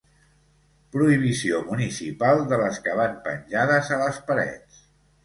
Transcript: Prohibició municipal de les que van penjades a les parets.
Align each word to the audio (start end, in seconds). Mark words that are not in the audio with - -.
Prohibició 0.95 1.59
municipal 1.67 2.41
de 2.53 2.59
les 2.63 2.79
que 2.87 2.97
van 3.01 3.13
penjades 3.29 3.93
a 3.97 4.01
les 4.05 4.19
parets. 4.31 4.81